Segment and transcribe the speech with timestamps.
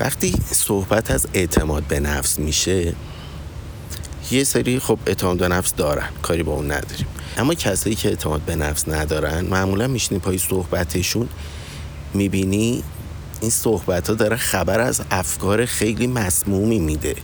[0.00, 2.94] وقتی صحبت از اعتماد به نفس میشه
[4.30, 7.06] یه سری خب اعتماد به نفس دارن کاری با اون نداریم.
[7.36, 11.28] اما کسایی که اعتماد به نفس ندارن معمولا میشنی پای صحبتشون
[12.14, 12.82] می‌بینی
[13.40, 17.14] این صحبت ها داره خبر از افکار خیلی مسمومی میده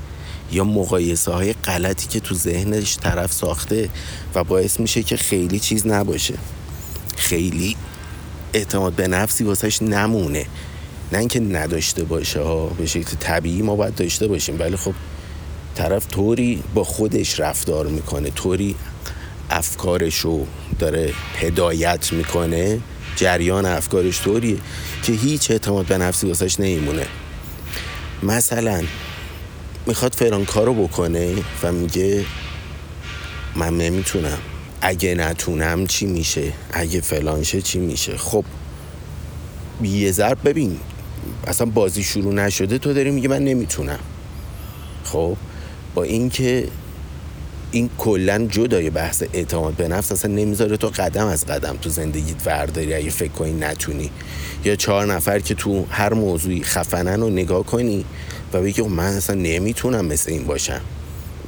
[0.52, 3.88] یا مقایسه های غلطی که تو ذهنش طرف ساخته
[4.34, 6.34] و باعث میشه که خیلی چیز نباشه.
[7.16, 7.76] خیلی
[8.52, 10.46] اعتماد به نفسی واسش نمونه.
[11.12, 14.60] نه اینکه نداشته باشه ها به شکل طبیعی ما باید داشته باشیم.
[14.60, 14.94] ولی خب
[15.74, 18.74] طرف طوری با خودش رفتار می‌کنه طوری
[19.50, 20.46] افکارش رو
[20.78, 22.80] داره هدایت می‌کنه
[23.16, 24.56] جریان افکارش طوریه
[25.02, 27.06] که هیچ اعتماد به نفسی واسش نمیمونه.
[28.22, 28.84] مثلا
[29.86, 32.24] می‌خواد فلان کارو بکنه و میگه
[33.56, 34.38] من نمی‌تونم.
[34.80, 38.44] اگه نتونم چی میشه؟ اگه فلانشه چی میشه؟ خب
[39.82, 40.80] یه ضرب ببین.
[41.46, 43.98] اصلا بازی شروع نشده تو داری میگه من نمی‌تونم.
[45.04, 45.36] خب
[45.94, 46.68] با اینکه
[47.70, 52.46] این کلا جدای بحث اعتماد به نفس اصلا نمی‌ذاره تو قدم از قدم تو زندگیت
[52.46, 54.10] ورداری اگه فکر کنی نتونی.
[54.64, 58.04] یا چهار نفر که تو هر موضوعی خفنن رو نگاه کنی
[58.52, 60.80] و بگی خب من اصلا نمی‌تونم مثل این باشم.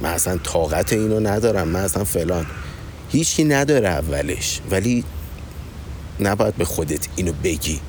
[0.01, 2.45] من اصلا طاقت اینو ندارم من اصلا فلان.
[3.11, 5.03] هیچی نداره اولش ولی
[6.19, 7.79] نباید به خودت اینو بگی.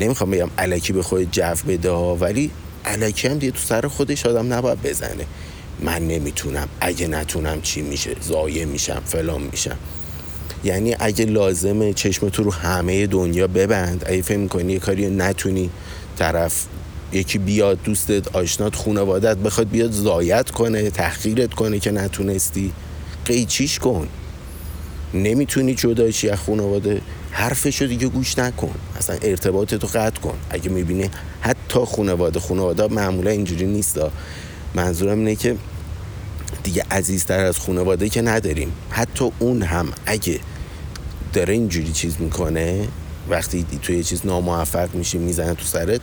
[0.00, 2.50] نمی‌خوام بگم علکی به خود جو بده ولی
[2.84, 5.26] علکی هم دیگه تو سر خودش آدم نباید بزنه.
[5.82, 6.68] من نمی‌تونم.
[6.80, 9.76] اگه نتونم چی میشه؟ زایه میشم فلان میشم.
[10.64, 15.70] یعنی اگه لازمه چشم تو رو همه دنیا ببند اگه فکر می‌کنی یه کاری نتونی
[16.18, 16.64] طرف
[17.12, 22.72] یکی بیاد دوستت آشنات خونوادت بخواد بیاد زایت کنه تحقیرت کنه که نتونستی
[23.24, 24.08] قیچیش کن.
[25.14, 28.74] نمی‌تونی جدایشی از خانواده حرفشو دیگه گوش نکن.
[28.98, 30.38] اصلا ارتباطتو قطع کن.
[30.50, 34.00] اگه می‌بینی حتی خانواده خانواده معمولا اینجوری نیست
[34.74, 35.56] منظورم اینه که
[36.62, 38.72] دیگه عزیزتر از خانواده که نداریم.
[38.90, 40.40] حتی اون هم اگه
[41.32, 42.88] داره اینجوری چیز می‌کنه
[43.28, 46.00] وقتی توی یه چیز ناموفق میشی می‌زنه تو سرت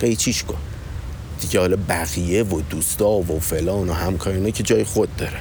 [0.00, 0.58] قیچیش کن؟
[1.40, 5.38] دیگه حالا بقیه و دوستا و فلان و همکارینه که جای خود داره.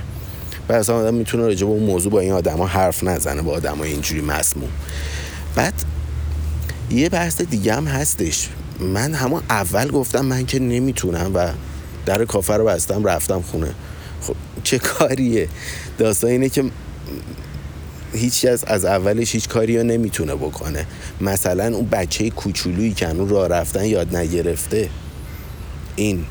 [0.69, 3.81] و اصلا آدم می‌تونه راجع به اون موضوع با این آدما حرف نزنه با آدم
[3.81, 4.69] اینجوری مسموم.
[5.55, 5.73] بعد
[6.91, 8.49] یه بحث دیگه هم هستش.
[8.79, 11.49] من همون اول گفتم من که نمی‌تونم و
[12.05, 13.73] در کافر رو بستم رفتم خونه.
[14.21, 15.49] خب چه کاریه؟
[15.97, 16.63] داستان اینه که
[18.13, 20.85] هیچ از از اولش هیچ کاری رو نمی‌تونه بکنه.
[21.21, 24.89] مثلا اون بچه کوچولویی که اون راه رفتن یاد نگرفته.
[25.95, 26.25] این.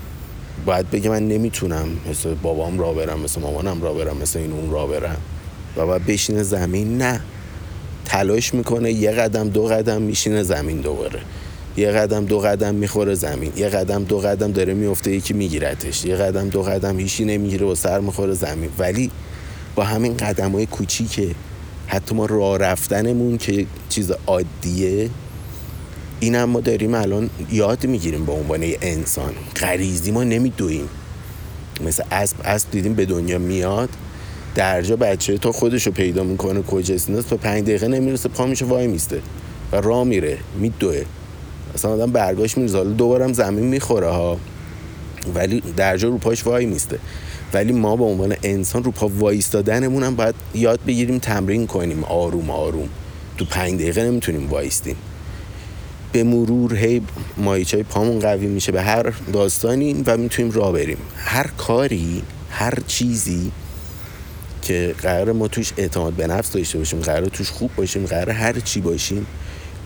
[0.66, 1.88] باید بگه من نمی‌تونم.
[2.10, 5.16] مثل بابام را برم مثل مامانم را برم مثل این اون را برم.
[5.76, 6.98] و باید بشینه زمین.
[6.98, 7.20] نه.
[8.08, 11.20] تلاش می‌کنه یه قدم دو قدم میشینه زمین دوباره.
[11.76, 13.52] یه قدم دو قدم می‌خوره زمین.
[13.56, 16.04] یه قدم دو قدم داره میفته یکی میگیرتش.
[16.04, 18.70] یه قدم دو قدم هیچی نمی‌گیره و سر می‌خوره زمین.
[18.78, 19.10] ولی
[19.74, 21.34] با همین قدم های کوچیکه
[21.86, 25.10] حتی ما راه رفتنمون که چیز عادیه
[26.20, 29.32] این هم ما داریم الان یاد می‌گیریم به عنوان انسان.
[29.60, 30.88] غریزی ما نمیدویم.
[31.84, 33.88] مثل اسب اسب دیدیم به دنیا میاد.
[34.58, 38.86] درجا بچه تا خودش رو پیدا می‌کنه کجاست تا پنج دقیقه نمی‌رسه پا میشه وای
[38.86, 39.20] میسته.
[39.72, 41.04] و راه میره میدوه.
[41.74, 44.38] اصلا آدم برگاش میرزه حالا دوبارم زمین می‌خوره ها.
[45.34, 46.98] ولی درجا رو پاش وای میسته.
[47.52, 52.04] ولی ما به عنوان انسان رو پا وایستادنمون هم باید یاد بگیریم تمرین کنیم.
[52.04, 52.88] آروم آروم.
[53.36, 54.96] تو پنج دقیقه نمی‌تونیم وایستیم.
[56.12, 57.02] به مرور هی
[57.36, 58.72] مایچای پامون قوی میشه.
[58.72, 60.98] به هر داستانی و می‌تونیم راه بریم.
[61.16, 63.52] هر کاری هر چیزی
[64.68, 68.60] که قرار ما توش اعتماد به نفس داشته باشیم قرار توش خوب باشیم قرار هر
[68.60, 69.26] چی باشیم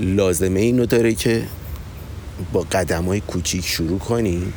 [0.01, 1.43] لازمه اینو داره که
[2.53, 4.53] با قدم های کوچیک شروع کنیم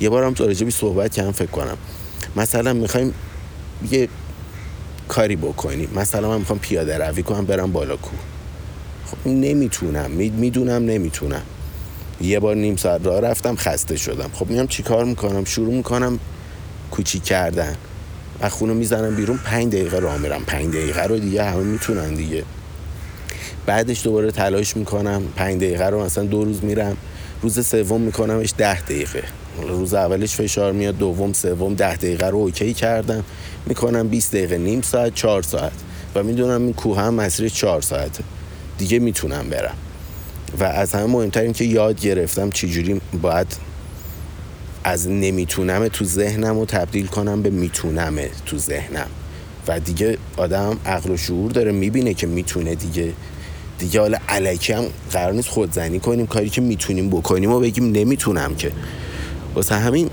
[0.00, 1.76] یه بار هم تو راجبی صحبت کردم فکر کنم.
[2.36, 3.14] مثلا می‌خوایم
[3.90, 4.08] یه
[5.08, 5.88] کاری بکنیم.
[5.94, 8.10] مثلا من می‌خوام پیاده روی کنم برم بالا کو.
[9.06, 10.10] خب نمی‌تونم.
[10.10, 11.42] می‌دونم نمی‌تونم.
[12.20, 14.30] یه بار نیم ساعت راه رفتم خسته شدم.
[14.32, 16.18] خب میام چیکار می‌کنم؟ شروع می‌کنم
[16.90, 17.76] کوچیک کردن.
[18.40, 20.44] و خونه می‌زنم بیرون پنج دقیقه راه میرم.
[20.44, 22.42] پنج دقیقه رو دیگه همه می‌تونن دیگه.
[23.66, 25.22] بعدش دوباره تلاش می‌کنم.
[25.36, 26.96] پنج دقیقه رو مثلا دو روز میرم.
[27.42, 29.22] روز سوم میکنمش ده دقیقه.
[29.68, 33.24] روز اولش فشار میاد دوم سوم ده دقیقه رو اوکی کردم.
[33.66, 35.72] می‌کنم 20 دقیقه نیم ساعت چهار ساعت.
[36.14, 38.24] و می‌دونم این کوه هم مسیر چهار ساعته.
[38.78, 39.74] دیگه می‌تونم برم.
[40.60, 43.46] و از همه مهمتر این که یاد گرفتم چجوری باید
[44.86, 49.06] از نمی‌تونم تو ذهنم رو تبدیل کنم به می‌تونم تو ذهنم.
[49.68, 53.12] و دیگه آدم عقل و شعور داره می‌بینه که می‌تونه دیگه.
[53.78, 58.54] دیگه حالا علکی هم قرار نیست خودزنی کنیم کاری که می‌تونیم بکنیم و بگیم نمی‌تونم
[58.54, 58.72] که.
[59.54, 60.10] واسه همین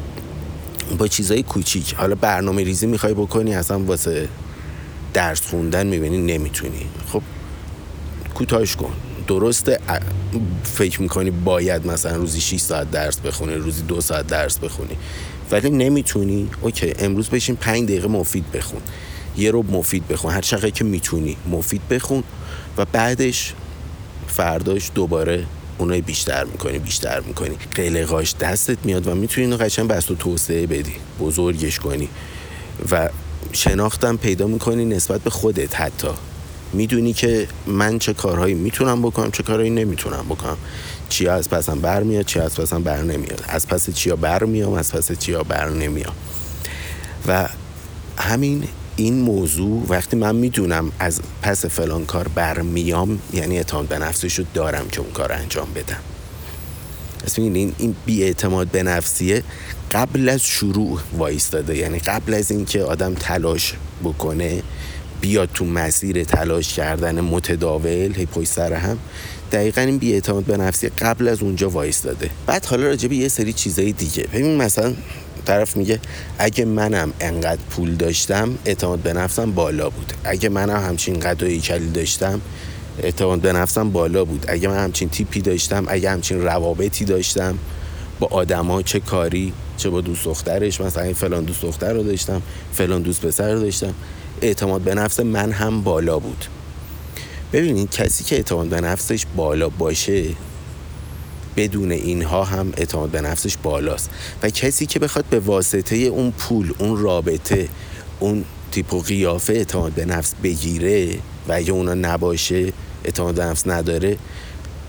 [0.97, 4.27] با چیزای کوچیک حالا برنامه ریزی می‌خوای بکنی اصلا واسه
[5.13, 6.85] درس خوندن می‌بینی نمی‌تونی.
[7.13, 7.21] خب
[8.35, 8.93] کوتاش کن.
[9.27, 9.79] درسته
[10.63, 14.97] فکر می‌کنی باید مثلا روزی 6 ساعت درس بخونی روزی دو ساعت درس بخونی
[15.51, 16.49] ولی نمی‌تونی.
[16.61, 18.81] اوکی امروز بشین 5 دقیقه مفید بخون.
[19.37, 20.33] یه رو مفید بخون.
[20.33, 22.23] هر چقدر که می‌تونی مفید بخون
[22.77, 23.53] و بعدش
[24.27, 25.45] فرداش دوباره
[25.77, 27.55] اونای بیشتر می‌کنی بیشتر می‌کنی.
[27.75, 30.95] قلقاش دستت میاد و می‌تونی اینو قشنگ بست و توسعه بدی.
[31.19, 32.09] بزرگش کنی.
[32.91, 33.09] و
[33.51, 36.07] شناختم پیدا می‌کنی نسبت به خودت حتی.
[36.73, 40.57] می‌دونی که من چه کارهایی می‌تونم بکنم چه کارهایی نمی‌تونم بکنم.
[41.09, 45.19] چیا از پسم برمیاد چیا از پسم بر نمیاد از پس چیا برمیام از پس
[45.19, 46.13] چیا بر نمیام
[47.27, 47.49] و
[48.17, 48.63] همین
[48.95, 54.45] این موضوع وقتی من می‌دونم از پس فلان کار برمیام یعنی اعتماد به نفسش رو
[54.53, 55.99] دارم که اون کار انجام بدم.
[57.23, 59.43] پس این این بی اعتماد به نفسیه
[59.91, 61.77] قبل از شروع وایستاده.
[61.77, 63.73] یعنی قبل از اینکه آدم تلاش
[64.03, 64.63] بکنه
[65.23, 68.97] بیاد تو مسیر تلاش کردن متداول هی پشت سر هم
[69.51, 72.29] دقیقا این بی اعتماد به نفسی قبل از اونجا وایستاده.
[72.47, 74.23] بعد حالا راجع به یه سری چیزای دیگه.
[74.23, 74.93] ببین مثلا
[75.45, 75.99] طرف میگه
[76.37, 80.13] اگه منم انقدر پول داشتم اعتماد به نفسم بالا بود.
[80.23, 82.41] اگه منم همچین قد و کلی داشتم
[83.03, 84.45] اعتماد به نفسم بالا بود.
[84.47, 87.57] اگه من همچین تیپی داشتم اگه همچین روابطی داشتم
[88.19, 92.41] با آدما چه کاری چه با دوست دخترش مثلا فلان دوست دختر رو داشتم
[92.73, 93.93] فلان دوست پسر رو داشتم.
[94.41, 96.45] اعتماد به نفس من هم بالا بود.
[97.53, 100.25] ببینید کسی که اعتماد به نفسش بالا باشه
[101.55, 104.09] بدون اینها هم اعتماد به نفسش بالاست.
[104.43, 107.69] و کسی که بخواد به واسطه اون پول اون رابطه
[108.19, 112.73] اون تیپ و قیافه اعتماد به نفس بگیره و اگه اونا نباشه
[113.05, 114.17] اعتماد به نفس نداره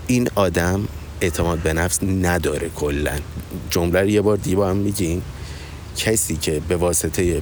[0.07, 0.87] این آدم
[1.21, 3.11] اعتماد به نفس نداره کلا.
[3.69, 5.21] جمله رو یه بار دیگه با هم میگیم.
[5.97, 7.41] کسی که به واسطه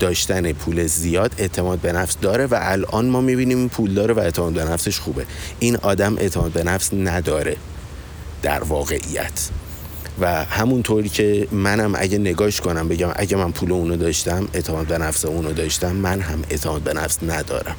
[0.00, 4.52] داشتن پول زیاد اعتماد به نفس داره و الان ما می‌بینیم پول داره و اعتماد
[4.52, 5.26] به نفسش خوبه.
[5.58, 7.56] این آدم اعتماد به نفس نداره
[8.42, 9.48] در واقعیت.
[10.20, 14.98] و همونطوری که منم اگه نگاش کنم بگم اگه من پول اونو داشتم اعتماد به
[14.98, 17.76] نفس اونو داشتم من هم اعتماد به نفس ندارم.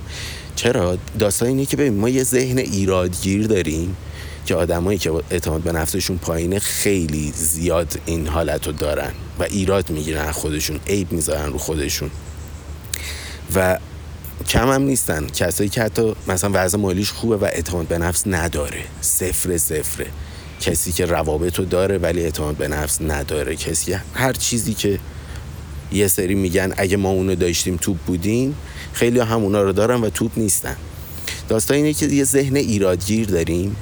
[0.56, 3.96] چرا؟ داستان اینه که ببین ما یه ذهن ایرادگیر داریم.
[4.50, 9.90] که آدمایی که اعتماد به نفسشون پایینه خیلی زیاد این حالت رو دارن و ایراد
[9.90, 12.10] می‌گیرن خودشون عیب می‌ذارن رو خودشون.
[13.56, 13.80] و
[14.48, 15.28] کم هم نیستن.
[15.28, 18.84] کسایی که حتی مثلا وضع مالیش خوبه و اعتماد به نفس نداره.
[19.01, 20.07] صفر صفره.
[20.62, 23.56] کسی که روابط رو داره ولی اعتماد به نفس نداره.
[23.56, 25.00] کسی هر چیزی که
[25.92, 28.56] یه سری میگن اگه ما اونو داشتیم توپ بودیم
[28.94, 30.75] خیلی هم اونا رو دارن و توپ نیستن.
[31.50, 33.75] داستان اینه که یه ذهن ایرادگیر داریم.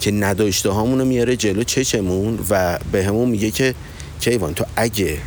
[0.00, 3.74] که نداشته هامونو میاره جلو چشمون و به همون میگه که
[4.20, 5.18] کیوان تو اگه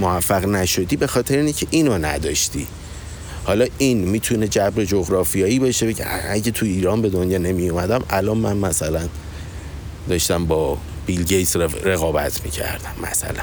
[0.00, 2.66] موفق نشدی به خاطر اینه که اینو نداشتی.
[3.44, 8.38] حالا این می‌تونه جبر جغرافیایی باشه بگه اگه تو ایران به دنیا نمی اومدم الان
[8.38, 9.08] من مثلا
[10.08, 13.42] داشتم با بیل گیتس رقابت می‌کردم مثلا.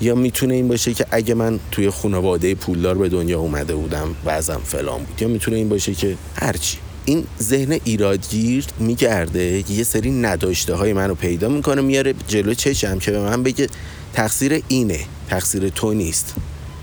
[0.00, 4.60] یا می‌تونه این باشه که اگه من توی خانواده پولدار به دنیا اومده بودم وزم
[4.64, 6.78] فلان بود یا می‌تونه این باشه که هرچی.
[7.06, 13.10] این ذهن ایرادگیر میگرده یه سری نداشته های منو پیدا می‌کنه میاره جلو چشم که
[13.10, 13.68] به من بگه
[14.14, 16.34] تقصیر اینه تقصیر تو نیست.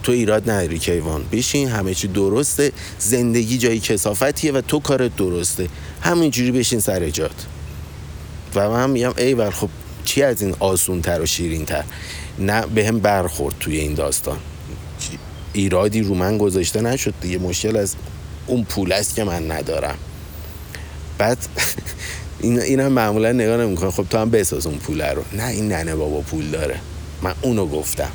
[0.04, 5.68] تو ایراد نداری کیوان بشین همه چی درسته زندگی جایی کسافتیه و تو کارت درسته.
[6.02, 7.46] همینجوری بشین سر جات.
[8.56, 9.70] و من میگم ای خب
[10.06, 11.84] چی از این آسون تر و شیرین تر
[12.40, 14.38] نه به هم برخورد توی این داستان.
[15.54, 17.96] ایرادی رو من گذاشته نشد دیگه مشکل از
[18.48, 19.98] اون پول است که من ندارم.
[21.22, 21.38] بعد
[22.40, 23.92] این این هم معمولا نگاه نمی‌کنه.
[23.92, 25.24] خب تو هم بساز اون پول رو.
[25.34, 26.80] نه این ننه بابا پول داره.
[27.22, 28.12] من اونو گفتم.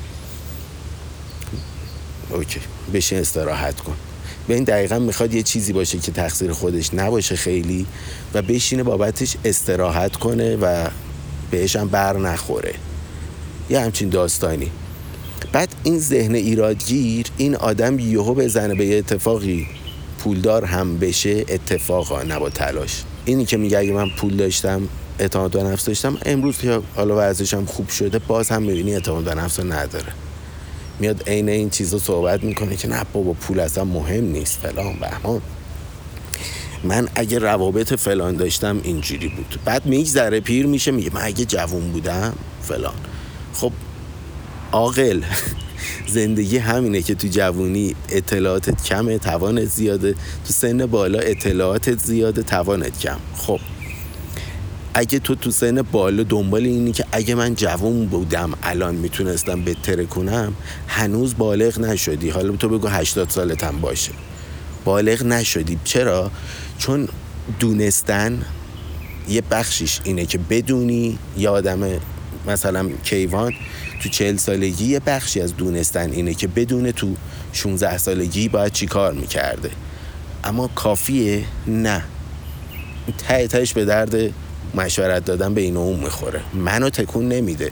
[2.31, 2.61] اوکی
[2.95, 3.97] بشین استراحت کن.
[4.49, 7.87] به این دقیقا می‌خواد یه چیزی باشه که تقصیر خودش نباشه خیلی
[8.35, 10.89] و بشینه بابتش استراحت کنه و
[11.51, 12.75] بهش هم بر نخوره.
[13.71, 14.71] یه همچین داستانی.
[15.53, 19.69] بعد این ذهن ایرادگیر این آدم یهو بزنه به یه اتفاقی.
[20.19, 23.03] پولدار هم بشه اتفاقا نبا تلاش.
[23.25, 27.65] اینی که میگه اگه من پول داشتم اعتماد به نفس داشتم امروز که حالا ورزشم
[27.65, 30.13] خوب شده باز هم می‌بینی اعتماد به نفس نداره.
[31.01, 35.43] میاد عین این چیزا صحبت می‌کنه که نه بابا پول اصلا مهم نیست فلان بهمان.
[36.85, 39.59] من اگه روابط فلان داشتم اینجوری بود.
[39.65, 42.33] بعد میگذره پیر میشه میگه من اگه جوون بودم
[42.63, 42.95] فلان.
[43.55, 43.73] خب
[44.77, 45.23] عاقل.
[46.07, 50.15] زندگی همینه که تو جوونی اطلاعاتت کمه توانت زیاده.
[50.47, 53.17] تو سن بالا اطلاعاتت زیاده توانت کم.
[53.35, 53.61] خب.
[54.95, 60.05] اگه تو تو سن بالا دنبال اینی که اگه من جوون بودم الان می‌تونستم بهتره
[60.05, 60.53] کنم
[60.89, 62.31] هنوز بالغ نشدی.
[62.31, 64.13] حالا تو بگو 80 سالتم باشه.
[64.85, 65.79] بالغ نشدی.
[65.85, 66.31] چرا؟
[66.79, 67.09] چون
[67.61, 68.43] دونستن
[69.29, 72.01] یه بخشیش اینه که بدونی یه آدم
[72.47, 73.53] مثلا کیوان
[74.01, 77.15] تو چهل سالگی یه بخشی از دونستن اینه که بدونه تو
[77.53, 79.71] 16 سالگی باید چی کار می‌کرده.
[80.45, 82.03] اما کافیه؟ نه.
[83.29, 84.15] ته تهش به درد
[84.75, 86.41] مشورت دادن به این اون می‌خوره.
[86.55, 87.71] منو تکون نمیده.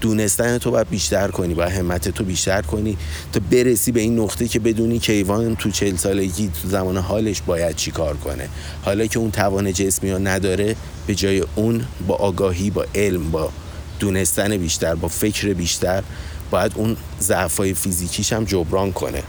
[0.00, 2.96] دونستن تو باید بیشتر کنی باید همت تو بیشتر کنی
[3.32, 7.76] تا برسی به این نقطه که بدونی کیوان تو چل سالگی تو زمان حالش باید
[7.76, 8.48] چی کار کنه.
[8.82, 10.76] حالا که اون توان جسمی ها نداره
[11.06, 13.52] به جای اون با آگاهی با علم با
[14.00, 16.02] دونستن بیشتر با فکر بیشتر
[16.50, 19.22] باید اون ضعفای فیزیکیش هم جبران کنه.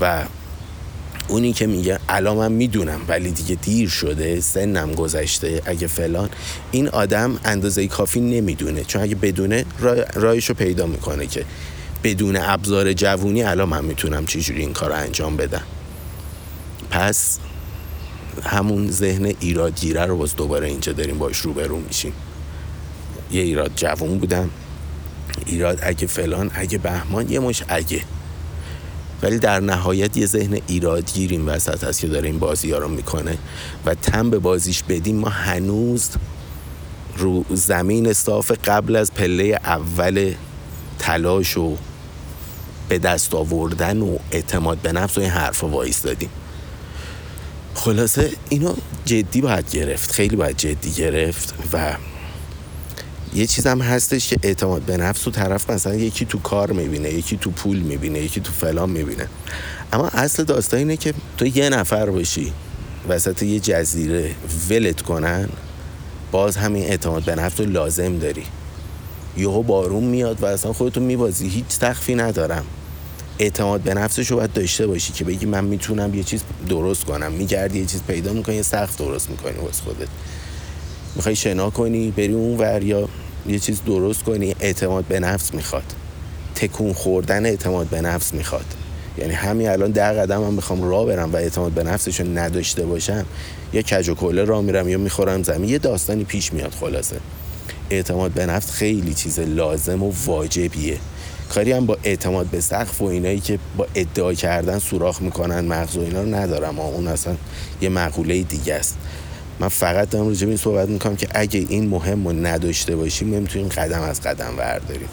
[0.00, 0.24] و
[1.28, 6.28] اونی که میگه الان من می‌دونم ولی دیگه دیر شده سنم گذشته اگه فلان
[6.70, 8.84] این آدم اندازه کافی نمی‌دونه.
[8.84, 9.64] چون اگه بدونه
[10.14, 11.44] رایش رو پیدا می‌کنه که
[12.04, 15.62] بدون ابزار جوونی الان من می‌تونم چجوری این کار رو انجام بدم.
[16.90, 17.38] پس
[18.44, 22.12] همون ذهن ایرادگیره رو باز دوباره اینجا داریم باش روبرو میشیم.
[23.32, 24.50] یه ایراد جوون بودم.
[25.46, 28.00] ایراد اگه فلان اگه بهمان یه مش اگه.
[29.22, 32.88] ولی در نهایت یه ذهن ایرادگیر این وسط هست که داره این بازی ها رو
[32.88, 33.38] می‌کنه
[33.86, 35.16] و تم به بازیش بدیم.
[35.16, 36.10] ما هنوز
[37.16, 40.34] رو زمین صاف قبل از پله اول
[40.98, 41.76] تلاش و
[42.88, 46.28] به دست آوردن و اعتماد به نفس و این حرف وایس دادیم
[47.74, 48.74] خلاصه اینو
[49.04, 51.96] جدی باید گرفت خیلی باید جدی گرفت و
[53.34, 57.36] یه چیزم هستش که اعتماد به نفس و طرف مثلا یکی تو کار می‌بینه یکی
[57.36, 59.26] تو پول می‌بینه یکی تو فلان می‌بینه.
[59.92, 62.52] اما اصل داستان اینه که تو یه نفر باشی
[63.08, 64.30] وسط یه جزیره
[64.70, 65.48] ولت کنن
[66.32, 68.44] باز همین اعتماد به نفس رو لازم داری.
[69.36, 72.64] یهو بارون میاد و اصلا خودتو میبازی هیچ سخفی ندارم.
[73.38, 77.32] اعتماد به نفسش رو باید داشته باشی که بگی من می‌تونم یه چیز درست کنم.
[77.32, 80.08] میگردی یه چیز پیدا می‌کنی یه سخت درست می‌کنی واسه خودت.
[81.16, 83.08] می‌خوای شنا کنی بری اون ور یا
[83.46, 85.82] یه چیز درست کنی اعتماد به نفس می‌خواد.
[86.54, 88.64] تکون خوردن اعتماد به نفس می‌خواد.
[89.18, 92.86] یعنی همین الان ده قدم هم می‌خوام راه برم و اعتماد به نفسش رو نداشته
[92.86, 93.26] باشم.
[93.72, 95.68] یا کج و کله راه میرم یا می‌خورم زمین.
[95.68, 97.16] یه داستانی پیش میاد خلاصه.
[97.90, 100.98] اعتماد به نفس خیلی چیز لازم و واجبیه.
[101.50, 105.96] کاری هم با اعتماد به سقف و اینایی که با ادعا کردن سوراخ می‌کنن مغز
[105.96, 106.78] و اینا رو ندارم.
[106.78, 107.36] اون اصلا
[107.80, 108.96] یه مقوله دیگه است.
[109.60, 113.68] من فقط دارم راجع این صحبت می‌کنم که اگه این مهم رو نداشته باشیم نمی‌تونیم
[113.68, 115.08] قدم از قدم برداریم.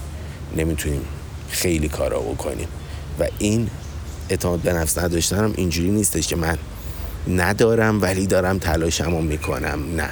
[0.57, 1.01] نمی‌تونیم
[1.49, 2.67] خیلی کارا بکنیم.
[3.19, 3.69] و این
[4.29, 6.57] اعتماد به نفس نداشتنم اینجوری نیستش که من
[7.27, 9.79] ندارم ولی دارم تلاشم رو می‌کنم.
[9.95, 10.09] نه.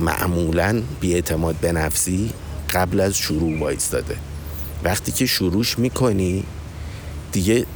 [0.00, 2.30] معمولا بی اعتماد به نفسی
[2.70, 4.16] قبل از شروع وایستاده.
[4.84, 6.44] وقتی که شروعش می‌کنی
[7.32, 7.66] دیگه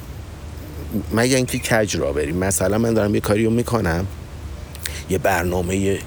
[1.12, 4.06] مگه اینکه کج را بریم؟ مثلا من دارم یه کاری رو می‌کنم.
[5.10, 5.98] یه برنامه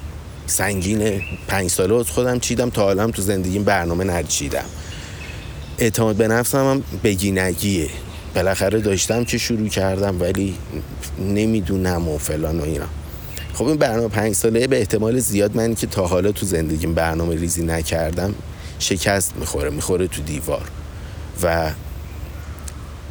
[0.47, 2.69] سنگین پنج ساله از خودم چیدم.
[2.69, 4.65] تا حالا تو زندگیم برنامه نچیدم
[5.77, 7.89] اعتماد به نفسم هم بگینگیه.
[8.35, 10.55] بالاخره داشتم که شروع کردم ولی
[11.19, 12.85] نمی‌دونم و فلان و اینا.
[13.53, 17.35] خب این برنامه پنج ساله به احتمال زیاد من که تا حالا تو زندگیم برنامه
[17.35, 18.35] ریزی نکردم
[18.79, 20.67] شکست می‌خوره می‌خوره تو دیوار.
[21.43, 21.71] و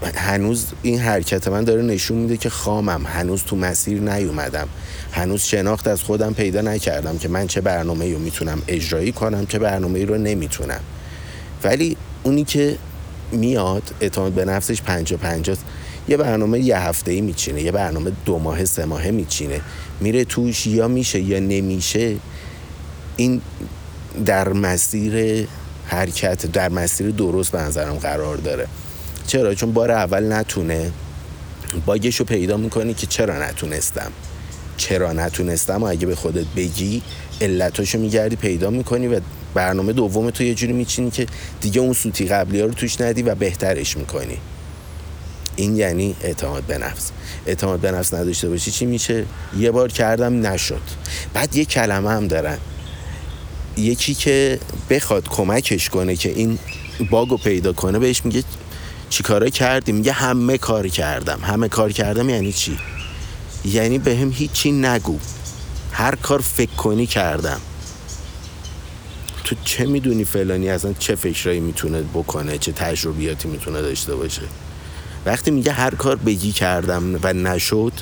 [0.02, 3.07] هنوز این حرکت من داره نشون میده که خامم.
[3.07, 4.69] هنوز تو مسیر نیومدم.
[5.12, 9.59] هنوز شناخت از خودم پیدا نکردم که من چه برنامه رو می‌تونم اجرایی کنم چه
[9.59, 10.80] برنامه رو نمی‌تونم.
[11.64, 12.78] ولی اونی که
[13.33, 15.64] میاد اعتماد به نفسش پنجا پنجاست
[16.09, 19.61] یه برنامه یه هفته ای میچینه یه برنامه دو ماه سه ماهه میچینه.
[20.00, 22.16] میره توش یا میشه یا نمیشه.
[23.16, 23.40] این
[24.26, 25.47] در مسیر
[25.87, 28.66] حرکت در مسیر درست به نظرم قرار داره.
[29.30, 30.92] چرا؟ چون بار اول نتونه.
[31.87, 34.12] باگش رو پیدا می‌کنی که چرا نتونستم؟
[34.76, 37.02] چرا نتونستم؟ و اگه به خودت بگی
[37.40, 39.20] علتاشو میگردی پیدا می‌کنی و
[39.54, 41.26] برنامه دوم تو یه جوری میچینی که
[41.60, 44.38] دیگه اون سوتی قبلی ها رو توش ندی و بهترش می‌کنی.
[45.56, 47.10] این یعنی اعتماد به نفس.
[47.46, 49.25] اعتماد به نفس نداشته باشی چی میشه؟
[49.58, 50.82] یه بار کردم نشد.
[51.34, 52.58] بعد یه کلمه هم دارن.
[53.76, 54.58] یکی که
[54.90, 56.58] بخواد کمکش کنه که این
[57.10, 58.44] باگو پیدا کنه بهش میگه
[59.10, 61.40] چیکارا کردی؟ میگه همه کار کردم.
[61.42, 62.78] همه کار کردم یعنی چی؟
[63.64, 65.18] یعنی به هم هیچی نگو.
[65.92, 67.60] هر کار فکر کنی کردم.
[69.44, 74.42] تو چه می‌دونی فلانی اصلا چه فکرایی می‌تونه بکنه؟ چه تجربیاتی می‌تونه داشته باشه؟
[75.26, 77.92] وقتی میگه هر کار بگی کردم و نشد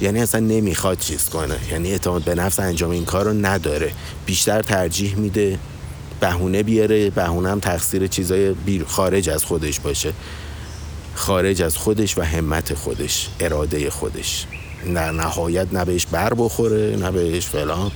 [0.00, 1.56] یعنی اصلا نمی‌خواد چیز کنه.
[1.70, 3.92] یعنی اعتماد به نفس انجام این کار رو نداره.
[4.26, 5.58] بیشتر ترجیح میده.
[6.22, 8.54] بهونه بیاره بهونه هم تقصیر چیزای
[8.86, 10.12] خارج از خودش باشه.
[11.14, 14.46] خارج از خودش و همت خودش اراده خودش.
[14.94, 17.90] در نهایت نه بهش بر بخوره نه بهش فلان.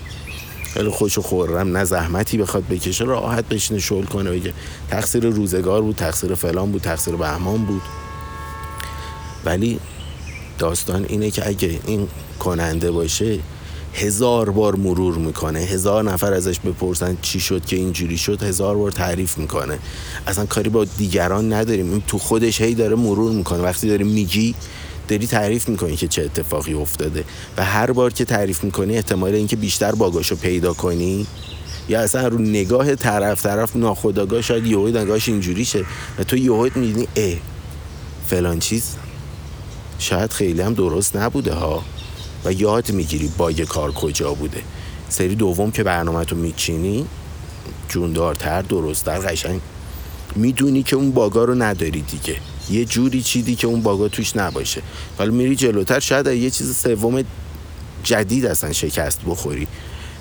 [0.75, 4.52] خیلی خوش و خورم نه زحمتی بخواد بکشه راحت بشینه شل کنه بگه
[4.90, 7.83] تقصیر روزگار بود تقصیر فلان بود تقصیر بهمان بود.
[9.45, 9.80] ولی
[10.59, 13.38] داستان اینه که اگه این کننده باشه
[13.96, 15.58] هزار بار مرور می‌کنه.
[15.58, 19.78] هزار نفر ازش بپرسن چی شد که اینجوری شد هزار بار تعریف می‌کنه.
[20.26, 21.90] اصلا کاری با دیگران نداریم.
[21.90, 23.62] این تو خودش هی داره مرور می‌کنه.
[23.62, 24.54] وقتی داری میگی
[25.08, 27.24] داری تعریف می‌کنی که چه اتفاقی افتاده.
[27.56, 31.26] و هر بار که تعریف می‌کنی احتمال اینکه بیشتر باگاشو پیدا کنی
[31.88, 35.84] یا اصلا رو نگاه طرف طرف ناخداگاه شاید یهو نگاهش اینجوری شه.
[36.18, 37.36] و تو یهو می‌دونی اه
[38.26, 38.94] فلان چیز
[39.98, 41.82] شاید خیلی هم درست نبوده ها.
[42.46, 44.62] و یاد می‌گیری باگ کار کجا بوده.
[45.08, 47.06] سری دوم که برنامه تو میچینی
[47.88, 49.60] جوندارتر درستتر قشنگ.
[50.36, 52.36] می‌دونی که اون باگا رو نداری دیگه.
[52.70, 54.82] یه جوری چیدی که اون باگا توش نباشه.
[55.18, 57.24] حالا میری جلوتر شاید یه چیز سوم
[58.04, 59.68] جدید اصلا شکست بخوری.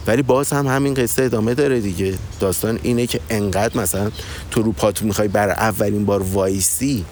[0.07, 2.13] ولی باز هم همین قصه ادامه داره دیگه.
[2.39, 4.11] داستان اینه که انقدر مثلا
[4.51, 7.05] تو رو پاتو می‌خوای بر اولین بار وایسی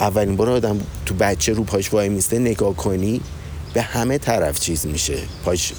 [0.00, 3.20] اولین بار آدم تو بچه رو پاش وای میسته نگاه کنی.
[3.76, 5.18] به همه طرف چیز میشه.
[5.44, 5.72] پاش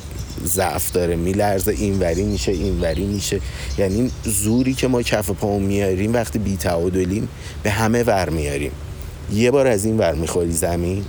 [0.46, 3.42] ضعف داره میلرزه اینوری میشه اینوری میشه.
[3.78, 7.28] یعنی زوری که ما کف پامون میاریم وقتی بی تعادلیم
[7.64, 8.72] به همه ور میاریم.
[9.34, 11.06] یه بار از این ور می‌خوری زمین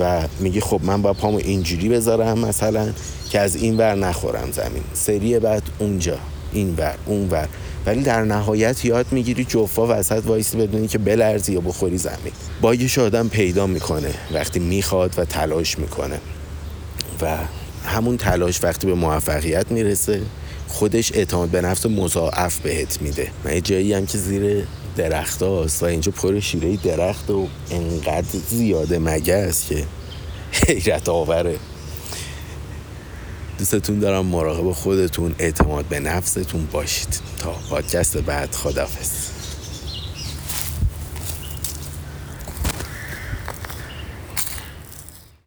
[0.00, 2.92] و میگی خب من با پامو اینجوری بذارم مثلا
[3.30, 4.82] که از این ور نخورم زمین.
[4.94, 6.18] سری بعد اونجا
[6.52, 7.48] این ور اون ور.
[7.86, 12.32] ولی در نهایت یاد می‌گیری جفا وسط وایسی بدونی که بلرزی یا بخوری زمین.
[12.60, 16.20] باگش آدم پیدا می‌کنه وقتی می‌خواد و تلاش می‌کنه.
[17.22, 17.36] و
[17.84, 20.22] همون تلاش وقتی به موفقیت می‌رسه
[20.68, 23.30] خودش اعتماد به نفس مضاعف بهت میده.
[23.44, 24.66] من جایی هم که زیر
[24.96, 29.84] درخت هاست و اینجا پر شیره درخت و انقدر زیاده مگس که
[30.66, 31.56] حیرت آوره.
[33.58, 37.20] دوستتون دارم مراقب خودتون اعتماد به نفستون باشید.
[37.38, 39.25] تا پادکست بعد خدافز